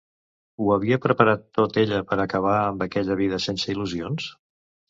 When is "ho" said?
0.63-0.69